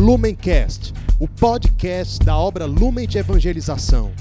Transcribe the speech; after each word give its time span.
Lumencast, 0.00 0.94
o 1.18 1.28
podcast 1.28 2.24
da 2.24 2.34
obra 2.34 2.64
Lumen 2.64 3.06
de 3.06 3.18
Evangelização. 3.18 4.12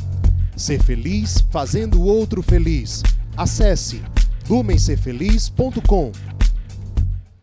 Ser 0.54 0.83
feliz 0.83 1.40
fazendo 1.50 2.02
o 2.02 2.05
outro 2.05 2.42
feliz. 2.44 3.02
Acesse 3.38 4.02
lumencerfeliz.com. 4.50 6.12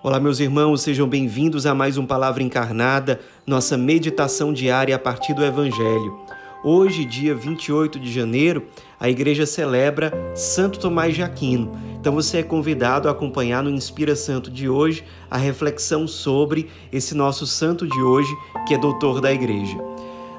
Olá, 0.03 0.21
meus 0.21 0.38
irmãos, 0.38 0.83
sejam 0.83 1.09
bem-vindos 1.09 1.64
a 1.64 1.75
mais 1.75 1.96
um 1.96 2.04
Palavra 2.04 2.43
Encarnada, 2.43 3.19
nossa 3.46 3.79
meditação 3.79 4.53
diária 4.53 4.95
a 4.95 4.98
partir 4.98 5.32
do 5.32 5.43
Evangelho. 5.43 6.21
Hoje, 6.69 7.05
dia 7.05 7.33
28 7.33 7.96
de 8.01 8.12
janeiro, 8.12 8.64
a 8.98 9.09
igreja 9.09 9.46
celebra 9.46 10.12
Santo 10.35 10.80
Tomás 10.80 11.15
de 11.15 11.23
Aquino. 11.23 11.79
Então 11.95 12.12
você 12.12 12.39
é 12.39 12.43
convidado 12.43 13.07
a 13.07 13.12
acompanhar 13.12 13.62
no 13.62 13.71
Inspira 13.71 14.16
Santo 14.16 14.51
de 14.51 14.69
hoje 14.69 15.05
a 15.30 15.37
reflexão 15.37 16.09
sobre 16.09 16.69
esse 16.91 17.15
nosso 17.15 17.47
santo 17.47 17.87
de 17.87 18.01
hoje, 18.01 18.34
que 18.66 18.75
é 18.75 18.79
doutor 18.79 19.21
da 19.21 19.33
igreja. 19.33 19.79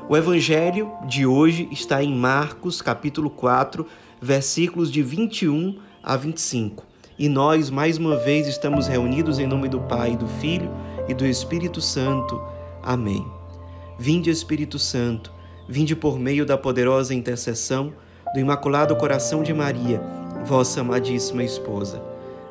O 0.09 0.17
evangelho 0.17 0.91
de 1.07 1.25
hoje 1.25 1.69
está 1.71 2.03
em 2.03 2.13
Marcos, 2.13 2.81
capítulo 2.81 3.29
4, 3.29 3.87
versículos 4.21 4.91
de 4.91 5.01
21 5.01 5.79
a 6.03 6.17
25. 6.17 6.85
E 7.17 7.29
nós, 7.29 7.69
mais 7.69 7.97
uma 7.97 8.17
vez, 8.17 8.49
estamos 8.49 8.85
reunidos 8.89 9.39
em 9.39 9.47
nome 9.47 9.69
do 9.69 9.79
Pai, 9.79 10.17
do 10.17 10.27
Filho 10.27 10.69
e 11.07 11.13
do 11.13 11.25
Espírito 11.25 11.79
Santo. 11.79 12.37
Amém. 12.83 13.25
Vinde, 13.97 14.29
Espírito 14.29 14.77
Santo, 14.77 15.36
vinde 15.67 15.95
por 15.95 16.17
meio 16.17 16.45
da 16.45 16.57
poderosa 16.57 17.13
intercessão 17.13 17.93
do 18.33 18.39
Imaculado 18.39 18.95
Coração 18.95 19.43
de 19.43 19.53
Maria, 19.53 20.01
vossa 20.45 20.81
amadíssima 20.81 21.43
esposa. 21.43 22.01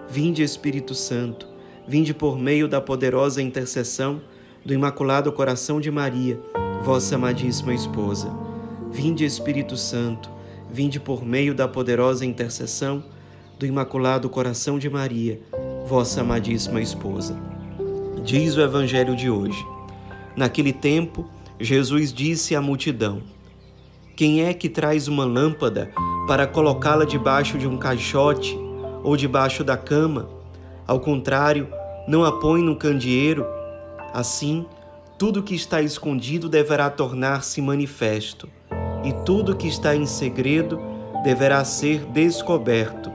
Vinde, 0.08 0.42
Espírito 0.42 0.94
Santo, 0.94 1.48
vinde 1.86 2.12
por 2.12 2.38
meio 2.38 2.68
da 2.68 2.80
poderosa 2.80 3.40
intercessão 3.40 4.20
do 4.64 4.74
Imaculado 4.74 5.32
Coração 5.32 5.80
de 5.80 5.90
Maria, 5.90 6.38
vossa 6.82 7.14
amadíssima 7.14 7.74
esposa. 7.74 8.28
Vinde, 8.90 9.24
Espírito 9.24 9.76
Santo, 9.76 10.30
vinde 10.70 11.00
por 11.00 11.24
meio 11.24 11.54
da 11.54 11.66
poderosa 11.66 12.24
intercessão 12.24 13.02
do 13.58 13.64
Imaculado 13.64 14.28
Coração 14.28 14.78
de 14.78 14.90
Maria, 14.90 15.40
vossa 15.86 16.20
amadíssima 16.20 16.80
esposa. 16.80 17.36
Diz 18.24 18.56
o 18.56 18.60
Evangelho 18.60 19.16
de 19.16 19.30
hoje. 19.30 19.64
Naquele 20.36 20.72
tempo, 20.72 21.28
Jesus 21.58 22.12
disse 22.12 22.54
à 22.54 22.60
multidão: 22.60 23.22
quem 24.16 24.44
é 24.44 24.54
que 24.54 24.70
traz 24.70 25.08
uma 25.08 25.26
lâmpada 25.26 25.90
para 26.26 26.46
colocá-la 26.46 27.04
debaixo 27.04 27.58
de 27.58 27.68
um 27.68 27.76
caixote 27.76 28.58
ou 29.04 29.14
debaixo 29.14 29.62
da 29.62 29.76
cama? 29.76 30.26
Ao 30.86 30.98
contrário, 30.98 31.68
não 32.08 32.24
a 32.24 32.32
põe 32.32 32.62
no 32.62 32.76
candeeiro. 32.76 33.44
Assim, 34.14 34.64
tudo 35.18 35.42
que 35.42 35.54
está 35.54 35.82
escondido 35.82 36.48
deverá 36.48 36.88
tornar-se 36.88 37.60
manifesto, 37.60 38.48
e 39.04 39.12
tudo 39.26 39.54
que 39.54 39.68
está 39.68 39.94
em 39.94 40.06
segredo 40.06 40.80
deverá 41.22 41.62
ser 41.62 42.00
descoberto. 42.06 43.12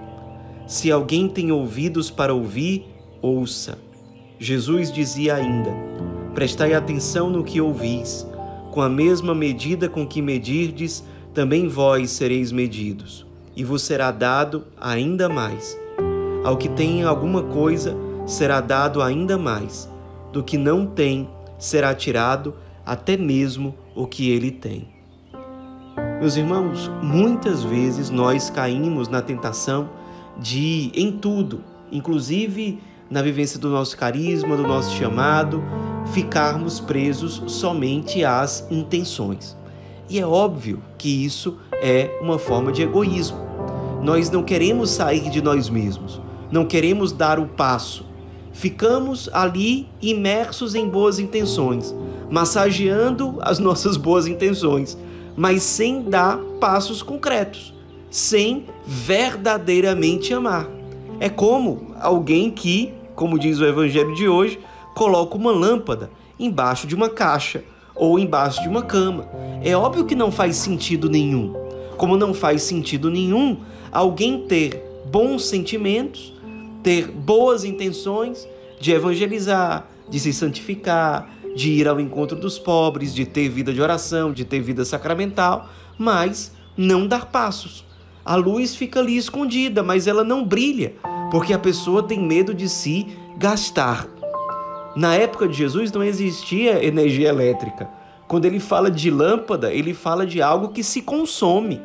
Se 0.68 0.92
alguém 0.92 1.28
tem 1.28 1.52
ouvidos 1.52 2.12
para 2.12 2.32
ouvir, 2.32 2.86
ouça. 3.24 3.80
Jesus 4.38 4.92
dizia 4.92 5.34
ainda: 5.34 5.72
Prestai 6.36 6.76
atenção 6.76 7.28
no 7.28 7.44
que 7.44 7.60
ouvis 7.60 8.30
com 8.72 8.82
a 8.82 8.90
mesma 8.90 9.36
medida 9.36 9.90
com 9.90 10.08
que 10.08 10.22
medirdes, 10.22 11.04
também 11.34 11.68
vós 11.68 12.10
sereis 12.12 12.52
medidos, 12.52 13.26
e 13.56 13.64
vos 13.64 13.82
será 13.82 14.12
dado 14.12 14.64
ainda 14.80 15.30
mais. 15.30 15.78
Ao 16.44 16.58
que 16.58 16.70
tem 16.70 17.04
alguma 17.04 17.44
coisa, 17.44 17.96
será 18.26 18.62
dado 18.62 19.02
ainda 19.02 19.38
mais. 19.38 19.90
Do 20.32 20.42
que 20.42 20.58
não 20.58 20.88
tem, 20.88 21.30
será 21.60 21.94
tirado 21.94 22.56
até 22.86 23.18
mesmo 23.18 23.76
o 23.94 24.08
que 24.08 24.32
ele 24.32 24.50
tem. 24.50 24.88
Meus 26.20 26.38
irmãos, 26.38 26.90
muitas 27.02 27.64
vezes 27.64 28.10
nós 28.10 28.50
caímos 28.50 29.10
na 29.10 29.22
tentação 29.22 29.90
de, 30.38 30.92
em 30.96 31.12
tudo, 31.12 31.62
inclusive 31.92 32.80
na 33.10 33.22
vivência 33.22 33.60
do 33.60 33.70
nosso 33.70 33.98
carisma, 33.98 34.56
do 34.56 34.64
nosso 34.64 34.96
chamado, 34.96 35.62
ficarmos 36.08 36.80
presos 36.80 37.42
somente 37.48 38.24
às 38.24 38.68
intenções. 38.70 39.58
E 40.10 40.20
é 40.20 40.26
óbvio 40.26 40.82
que 40.98 41.24
isso 41.24 41.58
é 41.82 42.20
uma 42.22 42.38
forma 42.38 42.72
de 42.72 42.82
egoísmo. 42.82 43.38
Nós 44.02 44.30
não 44.30 44.44
queremos 44.44 44.90
sair 44.90 45.30
de 45.30 45.42
nós 45.42 45.70
mesmos, 45.70 46.20
não 46.52 46.66
queremos 46.66 47.12
dar 47.12 47.40
o 47.40 47.48
passo. 47.48 48.06
Ficamos 48.52 49.30
ali 49.32 49.88
imersos 50.02 50.76
em 50.76 50.90
boas 50.90 51.20
intenções, 51.20 51.96
massageando 52.30 53.38
as 53.42 53.60
nossas 53.60 53.96
boas 53.96 54.28
intenções, 54.28 54.98
mas 55.36 55.64
sem 55.64 56.02
dar 56.02 56.38
passos 56.60 57.02
concretos, 57.02 57.74
sem 58.10 58.66
verdadeiramente 58.86 60.34
amar. 60.34 60.68
É 61.20 61.30
como 61.30 61.96
alguém 62.02 62.52
que, 62.52 62.94
como 63.16 63.40
diz 63.40 63.60
o 63.60 63.66
evangelho 63.66 64.14
de 64.16 64.28
hoje, 64.28 64.60
coloca 65.02 65.36
uma 65.36 65.52
lâmpada 65.52 66.12
embaixo 66.40 66.86
de 66.86 66.94
uma 66.94 67.10
caixa 67.10 67.64
ou 67.96 68.20
embaixo 68.20 68.62
de 68.62 68.70
uma 68.70 68.84
cama. 68.84 69.28
É 69.64 69.76
óbvio 69.76 70.06
que 70.06 70.14
não 70.14 70.32
faz 70.32 70.58
sentido 70.58 71.10
nenhum. 71.10 71.56
Como 71.98 72.16
não 72.16 72.36
faz 72.36 72.62
sentido 72.62 73.10
nenhum 73.10 73.58
alguém 73.92 74.46
ter 74.46 75.02
bons 75.12 75.46
sentimentos, 75.46 76.32
ter 76.84 77.08
boas 77.08 77.64
intenções 77.64 78.48
de 78.80 78.92
evangelizar, 78.92 79.88
de 80.08 80.20
se 80.20 80.32
santificar, 80.32 81.28
de 81.56 81.72
ir 81.72 81.88
ao 81.88 82.00
encontro 82.00 82.38
dos 82.38 82.60
pobres, 82.60 83.12
de 83.12 83.26
ter 83.26 83.50
vida 83.50 83.74
de 83.74 83.82
oração, 83.82 84.32
de 84.32 84.46
ter 84.46 84.60
vida 84.60 84.86
sacramental, 84.86 85.68
mas 85.98 86.52
não 86.78 87.08
dar 87.08 87.26
passos. 87.26 87.84
A 88.24 88.36
luz 88.36 88.76
fica 88.76 89.00
ali 89.00 89.18
escondida, 89.18 89.82
mas 89.82 90.06
ela 90.06 90.24
não 90.24 90.46
brilha, 90.46 90.94
porque 91.32 91.54
a 91.54 91.60
pessoa 91.60 92.04
tem 92.04 92.22
medo 92.24 92.54
de 92.54 92.70
se 92.70 93.08
gastar. 93.36 94.21
Na 94.96 95.16
época 95.16 95.48
de 95.48 95.54
Jesus 95.54 95.92
não 95.92 96.04
existia 96.04 96.84
energia 96.84 97.30
elétrica. 97.30 97.90
Quando 98.28 98.46
ele 98.46 98.60
fala 98.60 98.92
de 98.92 99.10
lâmpada, 99.10 99.74
ele 99.74 99.94
fala 99.94 100.26
de 100.26 100.42
algo 100.42 100.70
que 100.70 100.84
se 100.84 101.02
consome. 101.02 101.82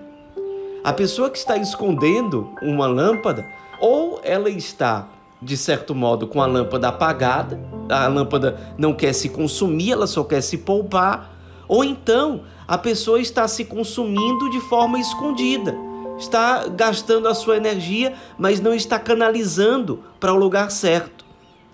A 0.82 0.92
pessoa 0.92 1.30
que 1.30 1.38
está 1.38 1.56
escondendo 1.56 2.50
uma 2.62 2.86
lâmpada, 2.86 3.46
ou 3.80 4.20
ela 4.24 4.48
está, 4.48 5.08
de 5.40 5.56
certo 5.56 5.94
modo, 5.94 6.26
com 6.26 6.40
a 6.40 6.46
lâmpada 6.46 6.88
apagada, 6.88 7.60
a 7.88 8.08
lâmpada 8.08 8.58
não 8.78 8.92
quer 8.92 9.12
se 9.12 9.28
consumir, 9.28 9.92
ela 9.92 10.06
só 10.06 10.24
quer 10.24 10.40
se 10.40 10.58
poupar, 10.58 11.32
ou 11.68 11.84
então 11.84 12.42
a 12.66 12.78
pessoa 12.78 13.20
está 13.20 13.46
se 13.46 13.64
consumindo 13.64 14.50
de 14.50 14.60
forma 14.60 14.98
escondida, 14.98 15.76
está 16.18 16.66
gastando 16.68 17.28
a 17.28 17.34
sua 17.34 17.56
energia, 17.56 18.14
mas 18.38 18.60
não 18.60 18.74
está 18.74 18.98
canalizando 18.98 20.02
para 20.18 20.32
o 20.32 20.36
lugar 20.36 20.70
certo. 20.70 21.25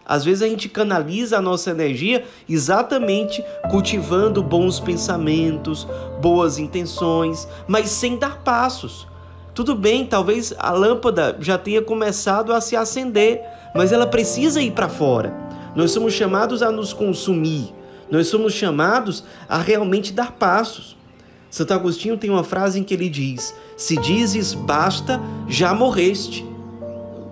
Às 0.05 0.25
vezes 0.25 0.43
a 0.43 0.49
gente 0.49 0.69
canaliza 0.69 1.39
a 1.39 1.43
nossa 1.43 1.71
energia 1.71 2.25
exatamente 2.49 3.43
cultivando 3.71 4.43
bons 4.43 4.81
pensamentos, 4.81 5.87
boas 6.21 6.59
intenções, 6.59 7.47
mas 7.69 7.89
sem 7.91 8.17
dar 8.17 8.39
passos. 8.43 9.07
Tudo 9.55 9.75
bem, 9.75 10.07
talvez 10.07 10.55
a 10.59 10.73
lâmpada 10.73 11.37
já 11.41 11.59
tenha 11.59 11.83
começado 11.83 12.53
a 12.53 12.61
se 12.61 12.75
acender, 12.75 13.41
mas 13.75 13.93
ela 13.93 14.07
precisa 14.07 14.63
ir 14.63 14.73
para 14.73 14.89
fora. 14.89 15.33
Nós 15.77 15.91
somos 15.91 16.15
chamados 16.15 16.63
a 16.63 16.71
nos 16.71 16.93
consumir, 16.93 17.73
nós 18.11 18.29
somos 18.29 18.53
chamados 18.55 19.25
a 19.49 19.59
realmente 19.59 20.13
dar 20.13 20.33
passos. 20.33 20.97
Santo 21.51 21.75
Agostinho 21.75 22.17
tem 22.17 22.31
uma 22.31 22.43
frase 22.43 22.81
em 22.81 22.83
que 22.83 22.95
ele 22.95 23.11
diz: 23.11 23.55
Se 23.77 23.97
dizes 23.99 24.55
basta, 24.55 25.21
já 25.49 25.75
morreste. 25.75 26.47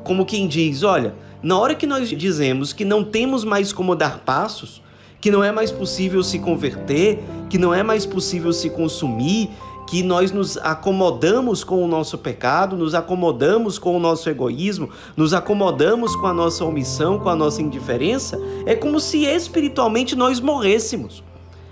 Como 0.04 0.26
quem 0.26 0.46
diz: 0.46 0.82
Olha, 0.82 1.14
na 1.42 1.58
hora 1.58 1.74
que 1.74 1.86
nós 1.86 2.08
dizemos 2.08 2.72
que 2.72 2.84
não 2.84 3.02
temos 3.02 3.44
mais 3.44 3.72
como 3.72 3.96
dar 3.96 4.18
passos, 4.20 4.82
que 5.20 5.30
não 5.30 5.44
é 5.44 5.52
mais 5.52 5.70
possível 5.70 6.22
se 6.22 6.38
converter, 6.38 7.18
que 7.48 7.58
não 7.58 7.74
é 7.74 7.82
mais 7.82 8.06
possível 8.06 8.52
se 8.52 8.70
consumir, 8.70 9.50
que 9.86 10.02
nós 10.02 10.30
nos 10.30 10.56
acomodamos 10.58 11.64
com 11.64 11.84
o 11.84 11.88
nosso 11.88 12.16
pecado, 12.16 12.76
nos 12.76 12.94
acomodamos 12.94 13.78
com 13.78 13.96
o 13.96 13.98
nosso 13.98 14.30
egoísmo, 14.30 14.88
nos 15.16 15.34
acomodamos 15.34 16.14
com 16.14 16.26
a 16.26 16.32
nossa 16.32 16.64
omissão, 16.64 17.18
com 17.18 17.28
a 17.28 17.34
nossa 17.34 17.60
indiferença, 17.60 18.38
é 18.66 18.76
como 18.76 19.00
se 19.00 19.24
espiritualmente 19.24 20.14
nós 20.14 20.40
morrêssemos. 20.40 21.24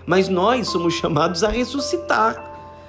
Mas 0.05 0.29
nós 0.29 0.69
somos 0.69 0.95
chamados 0.95 1.45
a 1.45 1.49
ressuscitar. 1.49 2.48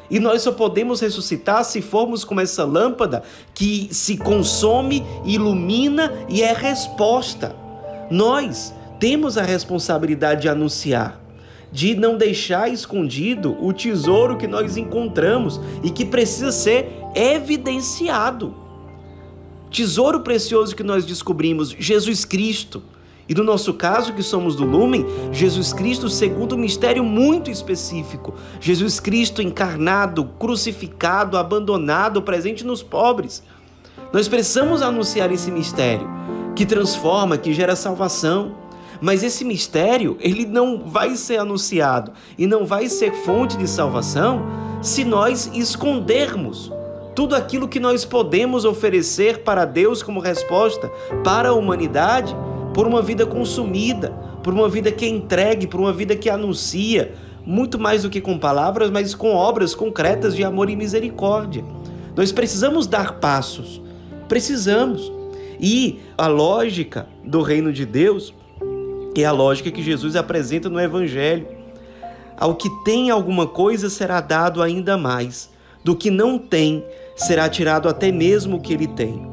E 0.09 0.19
nós 0.19 0.41
só 0.41 0.51
podemos 0.51 0.99
ressuscitar 0.99 1.63
se 1.63 1.81
formos 1.81 2.23
como 2.23 2.41
essa 2.41 2.63
lâmpada 2.65 3.23
que 3.53 3.89
se 3.91 4.17
consome, 4.17 5.05
ilumina 5.23 6.11
e 6.27 6.41
é 6.41 6.51
resposta. 6.51 7.55
Nós 8.09 8.73
temos 8.99 9.37
a 9.37 9.43
responsabilidade 9.43 10.43
de 10.43 10.49
anunciar, 10.49 11.21
de 11.71 11.95
não 11.95 12.17
deixar 12.17 12.71
escondido 12.71 13.55
o 13.63 13.71
tesouro 13.71 14.37
que 14.37 14.47
nós 14.47 14.77
encontramos 14.77 15.61
e 15.83 15.91
que 15.91 16.05
precisa 16.05 16.51
ser 16.51 16.91
evidenciado. 17.15 18.55
Tesouro 19.69 20.21
precioso 20.21 20.75
que 20.75 20.83
nós 20.83 21.05
descobrimos, 21.05 21.69
Jesus 21.77 22.25
Cristo. 22.25 22.81
E 23.29 23.35
no 23.35 23.43
nosso 23.43 23.75
caso, 23.75 24.13
que 24.13 24.23
somos 24.23 24.55
do 24.55 24.65
Lumen, 24.65 25.05
Jesus 25.31 25.71
Cristo 25.71 26.09
segundo 26.09 26.55
um 26.55 26.57
mistério 26.57 27.03
muito 27.03 27.51
específico. 27.51 28.33
Jesus 28.59 28.99
Cristo 28.99 29.39
encarnado, 29.39 30.25
crucificado, 30.39 31.37
abandonado, 31.37 32.23
presente 32.23 32.65
nos 32.65 32.81
pobres. 32.81 33.43
Nós 34.11 34.27
precisamos 34.27 34.81
anunciar 34.81 35.31
esse 35.31 35.51
mistério 35.51 36.09
que 36.55 36.65
transforma, 36.65 37.37
que 37.37 37.53
gera 37.53 37.75
salvação. 37.75 38.55
Mas 38.99 39.21
esse 39.23 39.45
mistério, 39.45 40.17
ele 40.19 40.45
não 40.45 40.83
vai 40.83 41.15
ser 41.15 41.37
anunciado 41.37 42.11
e 42.35 42.47
não 42.47 42.65
vai 42.65 42.89
ser 42.89 43.13
fonte 43.13 43.55
de 43.55 43.67
salvação 43.67 44.41
se 44.81 45.05
nós 45.05 45.49
escondermos 45.53 46.71
tudo 47.15 47.35
aquilo 47.35 47.67
que 47.67 47.79
nós 47.79 48.03
podemos 48.03 48.65
oferecer 48.65 49.43
para 49.43 49.65
Deus 49.65 50.01
como 50.01 50.19
resposta 50.19 50.89
para 51.23 51.49
a 51.49 51.53
humanidade 51.53 52.35
por 52.79 52.87
uma 52.87 53.01
vida 53.01 53.25
consumida, 53.25 54.09
por 54.41 54.53
uma 54.53 54.69
vida 54.69 54.89
que 54.89 55.03
é 55.03 55.09
entregue, 55.09 55.67
por 55.67 55.81
uma 55.81 55.91
vida 55.91 56.15
que 56.15 56.29
anuncia, 56.29 57.11
muito 57.45 57.77
mais 57.77 58.03
do 58.03 58.09
que 58.09 58.21
com 58.21 58.39
palavras, 58.39 58.89
mas 58.89 59.13
com 59.13 59.35
obras 59.35 59.75
concretas 59.75 60.33
de 60.33 60.45
amor 60.45 60.69
e 60.69 60.77
misericórdia. 60.77 61.61
Nós 62.15 62.31
precisamos 62.31 62.87
dar 62.87 63.19
passos, 63.19 63.81
precisamos. 64.29 65.11
E 65.59 65.99
a 66.17 66.27
lógica 66.27 67.05
do 67.21 67.41
reino 67.41 67.73
de 67.73 67.85
Deus 67.85 68.33
é 69.13 69.25
a 69.25 69.33
lógica 69.33 69.69
que 69.71 69.83
Jesus 69.83 70.15
apresenta 70.15 70.69
no 70.69 70.79
Evangelho. 70.79 71.47
Ao 72.37 72.55
que 72.55 72.69
tem 72.85 73.09
alguma 73.09 73.45
coisa 73.45 73.89
será 73.89 74.21
dado 74.21 74.63
ainda 74.63 74.95
mais, 74.95 75.49
do 75.83 75.97
que 75.97 76.09
não 76.09 76.39
tem 76.39 76.81
será 77.17 77.49
tirado 77.49 77.89
até 77.89 78.09
mesmo 78.09 78.55
o 78.55 78.61
que 78.61 78.71
ele 78.71 78.87
tem. 78.87 79.28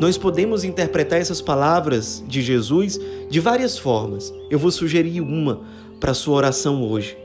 Nós 0.00 0.16
podemos 0.16 0.62
interpretar 0.62 1.20
essas 1.20 1.40
palavras 1.40 2.22
de 2.26 2.40
Jesus 2.40 3.00
de 3.28 3.40
várias 3.40 3.76
formas. 3.76 4.32
Eu 4.48 4.58
vou 4.58 4.70
sugerir 4.70 5.20
uma 5.20 5.62
para 5.98 6.14
sua 6.14 6.36
oração 6.36 6.88
hoje. 6.88 7.18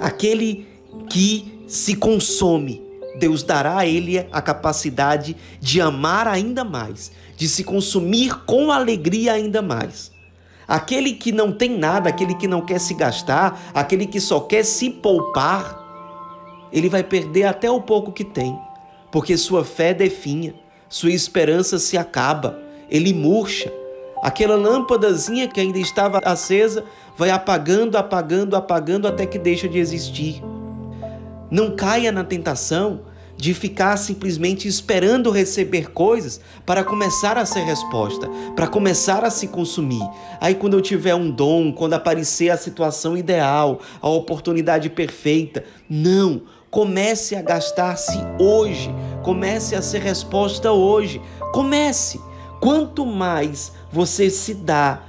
Aquele 0.00 0.66
que 1.08 1.64
se 1.68 1.94
consome, 1.94 2.82
Deus 3.20 3.44
dará 3.44 3.78
a 3.78 3.86
ele 3.86 4.18
a 4.18 4.42
capacidade 4.42 5.36
de 5.60 5.80
amar 5.80 6.26
ainda 6.26 6.64
mais, 6.64 7.12
de 7.36 7.46
se 7.46 7.62
consumir 7.62 8.44
com 8.44 8.72
alegria 8.72 9.32
ainda 9.32 9.62
mais. 9.62 10.10
Aquele 10.66 11.12
que 11.12 11.30
não 11.30 11.52
tem 11.52 11.78
nada, 11.78 12.08
aquele 12.08 12.34
que 12.34 12.48
não 12.48 12.60
quer 12.60 12.80
se 12.80 12.94
gastar, 12.94 13.70
aquele 13.72 14.06
que 14.06 14.20
só 14.20 14.40
quer 14.40 14.64
se 14.64 14.90
poupar, 14.90 15.78
ele 16.72 16.88
vai 16.88 17.04
perder 17.04 17.44
até 17.44 17.70
o 17.70 17.80
pouco 17.80 18.10
que 18.10 18.24
tem, 18.24 18.58
porque 19.12 19.36
sua 19.36 19.64
fé 19.64 19.94
definha 19.94 20.54
sua 20.90 21.12
esperança 21.12 21.78
se 21.78 21.96
acaba, 21.96 22.58
ele 22.90 23.14
murcha. 23.14 23.72
Aquela 24.20 24.56
lâmpadazinha 24.56 25.46
que 25.46 25.60
ainda 25.60 25.78
estava 25.78 26.18
acesa 26.18 26.84
vai 27.16 27.30
apagando, 27.30 27.96
apagando, 27.96 28.56
apagando 28.56 29.06
até 29.06 29.24
que 29.24 29.38
deixa 29.38 29.68
de 29.68 29.78
existir. 29.78 30.42
Não 31.48 31.76
caia 31.76 32.10
na 32.10 32.24
tentação 32.24 33.02
de 33.36 33.54
ficar 33.54 33.96
simplesmente 33.96 34.66
esperando 34.66 35.30
receber 35.30 35.92
coisas 35.92 36.40
para 36.66 36.84
começar 36.84 37.38
a 37.38 37.46
ser 37.46 37.60
resposta, 37.60 38.28
para 38.54 38.66
começar 38.66 39.24
a 39.24 39.30
se 39.30 39.46
consumir. 39.46 40.02
Aí, 40.40 40.56
quando 40.56 40.74
eu 40.74 40.80
tiver 40.80 41.14
um 41.14 41.30
dom, 41.30 41.72
quando 41.72 41.94
aparecer 41.94 42.50
a 42.50 42.56
situação 42.56 43.16
ideal, 43.16 43.80
a 44.02 44.08
oportunidade 44.08 44.90
perfeita, 44.90 45.64
não. 45.88 46.42
Comece 46.70 47.34
a 47.34 47.42
gastar-se 47.42 48.16
hoje, 48.38 48.94
comece 49.24 49.74
a 49.74 49.82
ser 49.82 50.02
resposta 50.02 50.70
hoje. 50.70 51.20
Comece. 51.52 52.20
Quanto 52.60 53.04
mais 53.04 53.72
você 53.90 54.30
se 54.30 54.54
dá, 54.54 55.02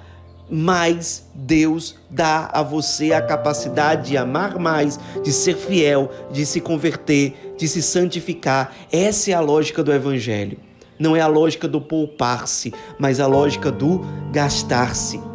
mais 0.50 1.30
Deus 1.36 1.96
dá 2.10 2.50
a 2.52 2.64
você 2.64 3.14
a 3.14 3.22
capacidade 3.22 4.10
de 4.10 4.18
amar 4.18 4.58
mais, 4.58 5.00
de 5.24 5.32
ser 5.32 5.56
fiel, 5.56 6.10
de 6.32 6.46
se 6.46 6.60
converter, 6.60 7.54
de 7.58 7.68
se 7.68 7.82
santificar. 7.82 8.74
Essa 8.92 9.32
é 9.32 9.34
a 9.34 9.40
lógica 9.40 9.84
do 9.84 9.94
Evangelho. 9.94 10.58
Não 10.98 11.16
é 11.16 11.22
a 11.22 11.28
lógica 11.28 11.68
do 11.68 11.80
poupar-se, 11.80 12.74
mas 13.00 13.20
a 13.20 13.28
lógica 13.28 13.72
do 13.72 14.02
gastar-se. 14.32 15.31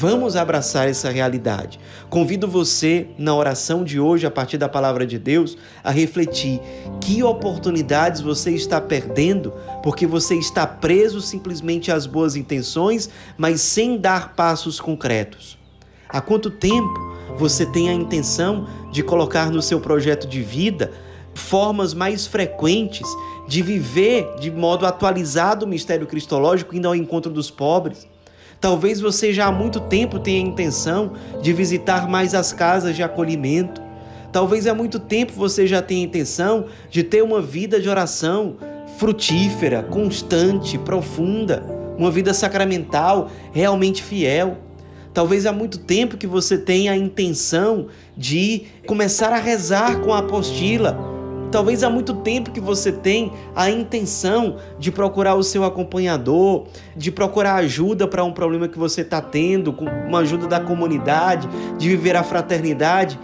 Vamos 0.00 0.36
abraçar 0.36 0.88
essa 0.88 1.10
realidade. 1.10 1.80
Convido 2.08 2.46
você, 2.46 3.08
na 3.18 3.34
oração 3.34 3.82
de 3.82 3.98
hoje, 3.98 4.28
a 4.28 4.30
partir 4.30 4.56
da 4.56 4.68
palavra 4.68 5.04
de 5.04 5.18
Deus, 5.18 5.58
a 5.82 5.90
refletir 5.90 6.60
que 7.00 7.20
oportunidades 7.24 8.20
você 8.20 8.52
está 8.52 8.80
perdendo 8.80 9.52
porque 9.82 10.06
você 10.06 10.36
está 10.36 10.64
preso 10.68 11.20
simplesmente 11.20 11.90
às 11.90 12.06
boas 12.06 12.36
intenções, 12.36 13.10
mas 13.36 13.60
sem 13.60 13.98
dar 13.98 14.36
passos 14.36 14.80
concretos. 14.80 15.58
Há 16.08 16.20
quanto 16.20 16.48
tempo 16.48 17.16
você 17.36 17.66
tem 17.66 17.88
a 17.88 17.92
intenção 17.92 18.68
de 18.92 19.02
colocar 19.02 19.50
no 19.50 19.60
seu 19.60 19.80
projeto 19.80 20.28
de 20.28 20.40
vida 20.42 20.92
formas 21.34 21.92
mais 21.92 22.24
frequentes 22.24 23.08
de 23.48 23.62
viver 23.62 24.32
de 24.38 24.48
modo 24.48 24.86
atualizado 24.86 25.66
o 25.66 25.68
mistério 25.68 26.06
cristológico, 26.06 26.76
indo 26.76 26.86
ao 26.86 26.94
encontro 26.94 27.32
dos 27.32 27.50
pobres? 27.50 28.06
Talvez 28.60 29.00
você 29.00 29.32
já 29.32 29.46
há 29.46 29.52
muito 29.52 29.78
tempo 29.80 30.18
tenha 30.18 30.44
a 30.44 30.48
intenção 30.48 31.12
de 31.40 31.52
visitar 31.52 32.08
mais 32.08 32.34
as 32.34 32.52
casas 32.52 32.96
de 32.96 33.02
acolhimento. 33.02 33.80
Talvez 34.32 34.66
há 34.66 34.74
muito 34.74 34.98
tempo 34.98 35.32
você 35.32 35.66
já 35.66 35.80
tenha 35.80 36.02
a 36.02 36.08
intenção 36.08 36.66
de 36.90 37.02
ter 37.02 37.22
uma 37.22 37.40
vida 37.40 37.80
de 37.80 37.88
oração 37.88 38.56
frutífera, 38.98 39.84
constante, 39.84 40.76
profunda, 40.76 41.62
uma 41.96 42.10
vida 42.10 42.34
sacramental 42.34 43.30
realmente 43.52 44.02
fiel. 44.02 44.58
Talvez 45.14 45.46
há 45.46 45.52
muito 45.52 45.78
tempo 45.78 46.16
que 46.16 46.26
você 46.26 46.58
tenha 46.58 46.92
a 46.92 46.96
intenção 46.96 47.86
de 48.16 48.64
começar 48.86 49.32
a 49.32 49.38
rezar 49.38 50.00
com 50.00 50.12
a 50.12 50.18
apostila 50.18 51.17
Talvez 51.50 51.82
há 51.82 51.88
muito 51.88 52.14
tempo 52.14 52.50
que 52.50 52.60
você 52.60 52.92
tem 52.92 53.32
a 53.56 53.70
intenção 53.70 54.56
de 54.78 54.92
procurar 54.92 55.34
o 55.34 55.42
seu 55.42 55.64
acompanhador, 55.64 56.66
de 56.94 57.10
procurar 57.10 57.54
ajuda 57.56 58.06
para 58.06 58.22
um 58.22 58.32
problema 58.32 58.68
que 58.68 58.78
você 58.78 59.00
está 59.00 59.20
tendo, 59.20 59.72
com 59.72 59.86
uma 59.86 60.18
ajuda 60.18 60.46
da 60.46 60.60
comunidade, 60.60 61.48
de 61.78 61.88
viver 61.88 62.16
a 62.16 62.22
fraternidade. 62.22 63.18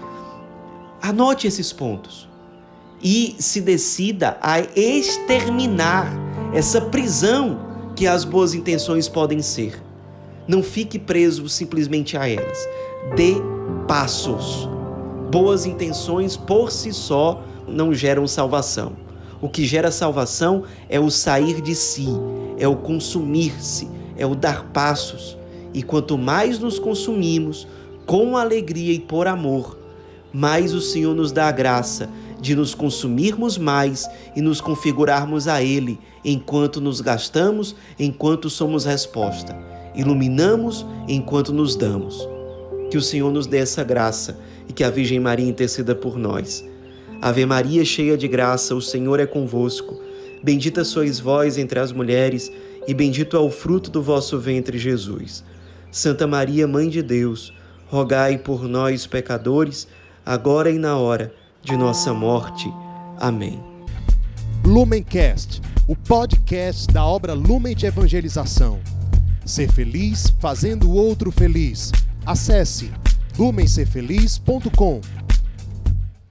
Anote 1.03 1.47
esses 1.47 1.71
pontos 1.71 2.27
e 3.03 3.37
se 3.39 3.61
decida 3.61 4.39
a 4.41 4.61
exterminar 4.61 6.11
essa 6.55 6.81
prisão 6.81 7.59
que 7.95 8.07
as 8.07 8.25
boas 8.25 8.55
intenções 8.55 9.07
podem 9.07 9.43
ser. 9.43 9.83
Não 10.49 10.63
fique 10.63 10.99
preso 10.99 11.47
simplesmente 11.49 12.17
a 12.17 12.27
elas. 12.27 12.59
Dê 13.15 13.35
passos. 13.87 14.67
Boas 15.31 15.67
intenções 15.67 16.37
por 16.37 16.71
si 16.71 16.93
só 16.93 17.43
não 17.75 17.93
geram 17.93 18.27
salvação. 18.27 18.93
O 19.41 19.49
que 19.49 19.67
gera 19.67 19.91
salvação 19.91 20.63
é 20.89 20.99
o 20.99 21.11
sair 21.11 21.61
de 21.61 21.75
si, 21.75 22.09
é 22.59 22.67
o 22.67 22.77
consumir-se, 22.77 23.89
é 24.17 24.25
o 24.25 24.35
dar 24.35 24.65
passos. 24.73 25.37
E 25.75 25.83
quanto 25.83 26.17
mais 26.17 26.59
nos 26.59 26.79
consumimos 26.79 27.67
com 28.07 28.37
alegria 28.37 28.95
e 28.95 29.01
por 29.01 29.27
amor, 29.27 29.79
mais 30.33 30.73
o 30.73 30.81
Senhor 30.81 31.15
nos 31.15 31.31
dá 31.31 31.49
a 31.49 31.53
graça 31.53 32.09
de 32.41 32.55
nos 32.55 32.75
consumirmos 32.75 33.57
mais 33.57 34.09
e 34.37 34.41
nos 34.41 34.61
configurarmos 34.61 35.49
a 35.49 35.63
Ele 35.63 35.99
enquanto 36.25 36.81
nos 36.81 37.01
gastamos, 37.01 37.75
enquanto 37.99 38.49
somos 38.51 38.85
resposta. 38.85 39.57
Iluminamos 39.95 40.87
enquanto 41.09 41.53
nos 41.53 41.77
damos. 41.77 42.29
Que 42.91 42.99
o 42.99 43.03
Senhor 43.03 43.33
nos 43.33 43.47
dê 43.47 43.59
essa 43.59 43.83
graça 43.83 44.39
e 44.69 44.73
que 44.73 44.85
a 44.85 44.91
Virgem 44.91 45.21
Maria 45.21 45.49
interceda 45.49 45.95
por 45.95 46.19
nós. 46.19 46.65
Ave 47.25 47.47
Maria, 47.47 47.83
cheia 47.87 48.19
de 48.19 48.29
graça, 48.29 48.75
o 48.75 48.83
Senhor 48.83 49.19
é 49.19 49.25
convosco. 49.25 49.99
Bendita 50.43 50.85
sois 50.85 51.19
vós 51.19 51.57
entre 51.57 51.81
as 51.81 51.91
mulheres, 51.91 52.53
e 52.87 52.93
bendito 52.93 53.35
é 53.35 53.41
o 53.41 53.49
fruto 53.49 53.91
do 53.91 54.03
vosso 54.03 54.39
ventre, 54.39 54.77
Jesus. 54.77 55.43
Santa 55.91 56.27
Maria, 56.27 56.69
Mãe 56.69 56.91
de 56.91 57.01
Deus, 57.01 57.51
rogai 57.87 58.37
por 58.37 58.69
nós, 58.69 59.07
pecadores, 59.07 59.89
agora 60.27 60.71
e 60.71 60.77
na 60.77 60.99
hora 60.99 61.33
de 61.63 61.75
nossa 61.79 62.13
morte. 62.13 62.71
Amém. 63.19 63.59
Lumencast, 64.63 65.63
o 65.89 65.97
podcast 65.97 66.89
da 66.89 67.07
obra 67.07 67.33
Lumen 67.33 67.75
de 67.75 67.87
Evangelização. 67.87 68.81
Ser 69.47 69.73
feliz 69.73 70.31
fazendo 70.41 70.91
o 70.91 70.95
outro 70.95 71.33
feliz. 71.33 71.91
Acesse 72.27 72.91
lumencerfeliz.com. 73.39 75.24